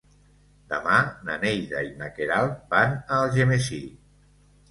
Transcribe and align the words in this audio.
Demà 0.69 0.95
na 1.27 1.33
Neida 1.43 1.83
i 1.89 1.91
na 2.01 2.09
Queralt 2.15 2.55
van 2.73 2.95
a 3.01 3.19
Algemesí. 3.27 3.81